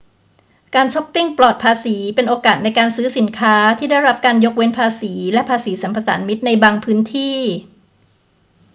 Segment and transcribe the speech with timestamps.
[0.75, 7.37] การชอปปิงปลอดภาษีเป็นโอกาสในการซื้อสินค้าที่ได้รับการยกเว้นภาษีและภาษีสรรพสามิตในบางพื้นที่